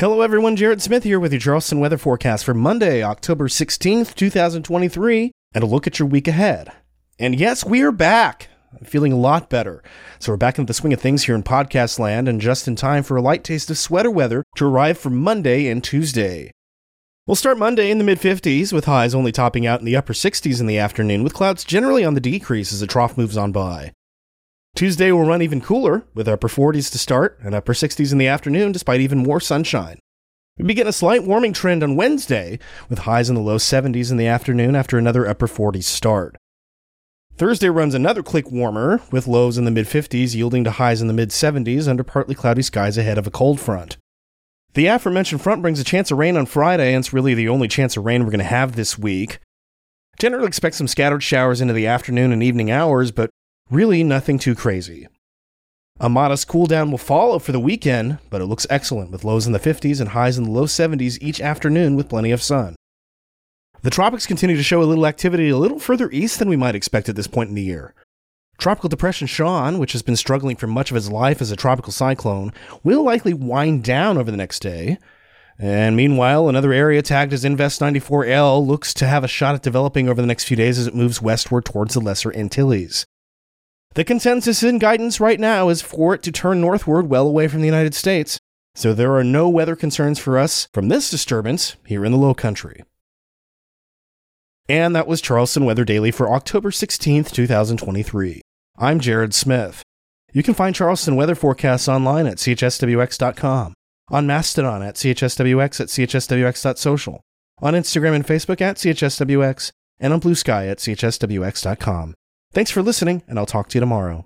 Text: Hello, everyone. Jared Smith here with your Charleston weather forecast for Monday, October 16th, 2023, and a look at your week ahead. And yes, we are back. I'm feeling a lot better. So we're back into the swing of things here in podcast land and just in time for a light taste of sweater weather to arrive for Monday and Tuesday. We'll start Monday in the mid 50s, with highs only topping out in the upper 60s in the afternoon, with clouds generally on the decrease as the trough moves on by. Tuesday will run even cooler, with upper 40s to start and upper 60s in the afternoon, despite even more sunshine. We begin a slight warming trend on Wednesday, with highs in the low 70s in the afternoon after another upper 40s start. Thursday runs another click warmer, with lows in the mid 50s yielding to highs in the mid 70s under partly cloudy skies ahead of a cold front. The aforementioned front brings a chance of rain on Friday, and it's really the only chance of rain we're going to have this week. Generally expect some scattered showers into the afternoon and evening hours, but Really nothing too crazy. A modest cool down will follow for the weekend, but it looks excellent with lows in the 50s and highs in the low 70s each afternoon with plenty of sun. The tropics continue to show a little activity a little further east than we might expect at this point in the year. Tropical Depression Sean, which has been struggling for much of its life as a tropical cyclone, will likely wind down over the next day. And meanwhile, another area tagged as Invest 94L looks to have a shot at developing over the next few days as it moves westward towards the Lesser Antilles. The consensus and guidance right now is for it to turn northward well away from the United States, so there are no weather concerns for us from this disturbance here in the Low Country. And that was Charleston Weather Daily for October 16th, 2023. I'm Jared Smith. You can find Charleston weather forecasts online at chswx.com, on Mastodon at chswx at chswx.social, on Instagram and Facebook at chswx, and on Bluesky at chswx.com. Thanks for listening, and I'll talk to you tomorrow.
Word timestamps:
Hello, 0.00 0.20
everyone. 0.20 0.54
Jared 0.54 0.80
Smith 0.80 1.02
here 1.02 1.18
with 1.18 1.32
your 1.32 1.40
Charleston 1.40 1.80
weather 1.80 1.98
forecast 1.98 2.44
for 2.44 2.54
Monday, 2.54 3.02
October 3.02 3.48
16th, 3.48 4.14
2023, 4.14 5.32
and 5.54 5.64
a 5.64 5.66
look 5.66 5.88
at 5.88 5.98
your 5.98 6.06
week 6.06 6.28
ahead. 6.28 6.70
And 7.18 7.34
yes, 7.34 7.64
we 7.64 7.82
are 7.82 7.90
back. 7.90 8.46
I'm 8.72 8.84
feeling 8.84 9.12
a 9.12 9.18
lot 9.18 9.50
better. 9.50 9.82
So 10.20 10.30
we're 10.30 10.36
back 10.36 10.56
into 10.56 10.70
the 10.70 10.74
swing 10.74 10.92
of 10.92 11.00
things 11.00 11.24
here 11.24 11.34
in 11.34 11.42
podcast 11.42 11.98
land 11.98 12.28
and 12.28 12.40
just 12.40 12.68
in 12.68 12.76
time 12.76 13.02
for 13.02 13.16
a 13.16 13.20
light 13.20 13.42
taste 13.42 13.70
of 13.70 13.78
sweater 13.78 14.08
weather 14.08 14.44
to 14.54 14.66
arrive 14.66 14.98
for 14.98 15.10
Monday 15.10 15.66
and 15.66 15.82
Tuesday. 15.82 16.52
We'll 17.26 17.34
start 17.34 17.58
Monday 17.58 17.90
in 17.90 17.98
the 17.98 18.04
mid 18.04 18.20
50s, 18.20 18.72
with 18.72 18.84
highs 18.84 19.16
only 19.16 19.32
topping 19.32 19.66
out 19.66 19.80
in 19.80 19.84
the 19.84 19.96
upper 19.96 20.12
60s 20.12 20.60
in 20.60 20.68
the 20.68 20.78
afternoon, 20.78 21.24
with 21.24 21.34
clouds 21.34 21.64
generally 21.64 22.04
on 22.04 22.14
the 22.14 22.20
decrease 22.20 22.72
as 22.72 22.78
the 22.78 22.86
trough 22.86 23.18
moves 23.18 23.36
on 23.36 23.50
by. 23.50 23.90
Tuesday 24.78 25.10
will 25.10 25.24
run 25.24 25.42
even 25.42 25.60
cooler, 25.60 26.04
with 26.14 26.28
upper 26.28 26.46
40s 26.46 26.88
to 26.92 26.98
start 27.00 27.36
and 27.42 27.52
upper 27.52 27.72
60s 27.72 28.12
in 28.12 28.18
the 28.18 28.28
afternoon, 28.28 28.70
despite 28.70 29.00
even 29.00 29.18
more 29.18 29.40
sunshine. 29.40 29.98
We 30.56 30.66
begin 30.66 30.86
a 30.86 30.92
slight 30.92 31.24
warming 31.24 31.52
trend 31.52 31.82
on 31.82 31.96
Wednesday, 31.96 32.60
with 32.88 33.00
highs 33.00 33.28
in 33.28 33.34
the 33.34 33.40
low 33.40 33.56
70s 33.56 34.12
in 34.12 34.18
the 34.18 34.28
afternoon 34.28 34.76
after 34.76 34.96
another 34.96 35.26
upper 35.26 35.48
40s 35.48 35.82
start. 35.82 36.36
Thursday 37.34 37.68
runs 37.68 37.92
another 37.92 38.22
click 38.22 38.52
warmer, 38.52 39.00
with 39.10 39.26
lows 39.26 39.58
in 39.58 39.64
the 39.64 39.72
mid 39.72 39.86
50s 39.86 40.36
yielding 40.36 40.62
to 40.62 40.70
highs 40.70 41.02
in 41.02 41.08
the 41.08 41.12
mid 41.12 41.30
70s 41.30 41.88
under 41.88 42.04
partly 42.04 42.36
cloudy 42.36 42.62
skies 42.62 42.96
ahead 42.96 43.18
of 43.18 43.26
a 43.26 43.32
cold 43.32 43.58
front. 43.58 43.96
The 44.74 44.86
aforementioned 44.86 45.42
front 45.42 45.60
brings 45.60 45.80
a 45.80 45.84
chance 45.84 46.12
of 46.12 46.18
rain 46.18 46.36
on 46.36 46.46
Friday, 46.46 46.94
and 46.94 47.02
it's 47.02 47.12
really 47.12 47.34
the 47.34 47.48
only 47.48 47.66
chance 47.66 47.96
of 47.96 48.04
rain 48.04 48.22
we're 48.22 48.30
going 48.30 48.38
to 48.38 48.44
have 48.44 48.76
this 48.76 48.96
week. 48.96 49.40
Generally 50.20 50.46
expect 50.46 50.76
some 50.76 50.86
scattered 50.86 51.24
showers 51.24 51.60
into 51.60 51.74
the 51.74 51.88
afternoon 51.88 52.30
and 52.30 52.44
evening 52.44 52.70
hours, 52.70 53.10
but 53.10 53.30
Really 53.70 54.02
nothing 54.02 54.38
too 54.38 54.54
crazy. 54.54 55.08
A 56.00 56.08
modest 56.08 56.48
cool 56.48 56.66
down 56.66 56.90
will 56.90 56.96
follow 56.96 57.38
for 57.38 57.52
the 57.52 57.60
weekend, 57.60 58.18
but 58.30 58.40
it 58.40 58.46
looks 58.46 58.66
excellent 58.70 59.10
with 59.10 59.24
lows 59.24 59.46
in 59.46 59.52
the 59.52 59.58
50s 59.58 60.00
and 60.00 60.10
highs 60.10 60.38
in 60.38 60.44
the 60.44 60.50
low 60.50 60.64
70s 60.64 61.18
each 61.20 61.38
afternoon 61.40 61.94
with 61.94 62.08
plenty 62.08 62.30
of 62.30 62.42
sun. 62.42 62.76
The 63.82 63.90
tropics 63.90 64.26
continue 64.26 64.56
to 64.56 64.62
show 64.62 64.82
a 64.82 64.84
little 64.84 65.06
activity 65.06 65.50
a 65.50 65.56
little 65.58 65.78
further 65.78 66.10
east 66.10 66.38
than 66.38 66.48
we 66.48 66.56
might 66.56 66.74
expect 66.74 67.10
at 67.10 67.16
this 67.16 67.26
point 67.26 67.50
in 67.50 67.56
the 67.56 67.62
year. 67.62 67.94
Tropical 68.56 68.88
Depression 68.88 69.26
Sean, 69.26 69.78
which 69.78 69.92
has 69.92 70.02
been 70.02 70.16
struggling 70.16 70.56
for 70.56 70.66
much 70.66 70.90
of 70.90 70.96
its 70.96 71.10
life 71.10 71.42
as 71.42 71.50
a 71.50 71.56
tropical 71.56 71.92
cyclone, 71.92 72.54
will 72.82 73.02
likely 73.02 73.34
wind 73.34 73.84
down 73.84 74.16
over 74.16 74.30
the 74.30 74.36
next 74.36 74.60
day. 74.60 74.96
And 75.58 75.94
meanwhile, 75.94 76.48
another 76.48 76.72
area 76.72 77.02
tagged 77.02 77.34
as 77.34 77.44
Invest 77.44 77.80
94L 77.80 78.66
looks 78.66 78.94
to 78.94 79.06
have 79.06 79.24
a 79.24 79.28
shot 79.28 79.54
at 79.54 79.62
developing 79.62 80.08
over 80.08 80.22
the 80.22 80.26
next 80.26 80.44
few 80.44 80.56
days 80.56 80.78
as 80.78 80.86
it 80.86 80.94
moves 80.94 81.20
westward 81.20 81.66
towards 81.66 81.92
the 81.92 82.00
Lesser 82.00 82.34
Antilles. 82.34 83.04
The 83.94 84.04
consensus 84.04 84.62
and 84.62 84.80
guidance 84.80 85.18
right 85.18 85.40
now 85.40 85.68
is 85.70 85.82
for 85.82 86.14
it 86.14 86.22
to 86.22 86.32
turn 86.32 86.60
northward 86.60 87.08
well 87.08 87.26
away 87.26 87.48
from 87.48 87.60
the 87.60 87.66
United 87.66 87.94
States, 87.94 88.38
so 88.74 88.94
there 88.94 89.14
are 89.16 89.24
no 89.24 89.48
weather 89.48 89.74
concerns 89.74 90.18
for 90.18 90.38
us 90.38 90.68
from 90.72 90.88
this 90.88 91.10
disturbance 91.10 91.76
here 91.84 92.04
in 92.04 92.12
the 92.12 92.18
Low 92.18 92.34
Country. 92.34 92.84
And 94.68 94.94
that 94.94 95.08
was 95.08 95.22
Charleston 95.22 95.64
Weather 95.64 95.84
Daily 95.84 96.10
for 96.10 96.32
October 96.32 96.70
16th, 96.70 97.32
2023. 97.32 98.42
I'm 98.76 99.00
Jared 99.00 99.34
Smith. 99.34 99.82
You 100.32 100.42
can 100.42 100.54
find 100.54 100.74
Charleston 100.74 101.16
weather 101.16 101.34
forecasts 101.34 101.88
online 101.88 102.26
at 102.26 102.36
chswx.com, 102.36 103.74
on 104.10 104.26
Mastodon 104.26 104.82
at 104.82 104.94
chswx 104.96 105.80
at 105.80 105.88
chswx.social, 105.88 107.20
on 107.62 107.74
Instagram 107.74 108.14
and 108.14 108.26
Facebook 108.26 108.60
at 108.60 108.76
chswx, 108.76 109.72
and 109.98 110.12
on 110.12 110.20
Bluesky 110.20 110.70
at 110.70 110.78
chswx.com. 110.78 112.14
Thanks 112.52 112.70
for 112.70 112.82
listening, 112.82 113.22
and 113.28 113.38
I'll 113.38 113.46
talk 113.46 113.68
to 113.68 113.76
you 113.76 113.80
tomorrow. 113.80 114.24